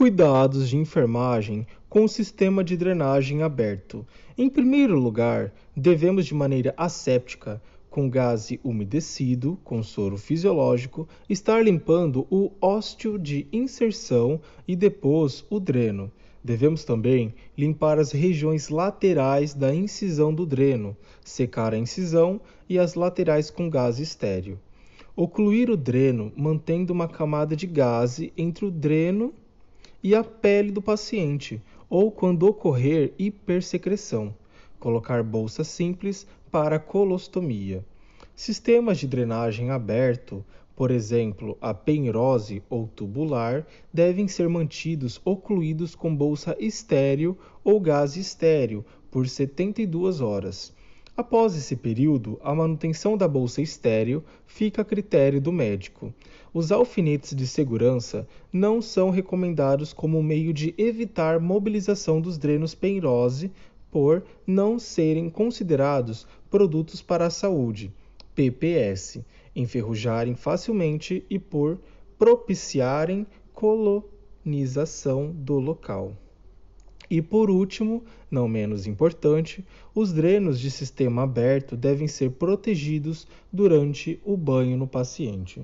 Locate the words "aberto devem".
81.22-82.06